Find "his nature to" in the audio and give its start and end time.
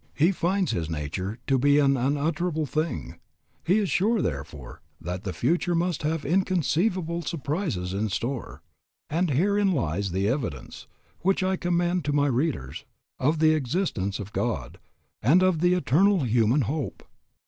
0.71-1.59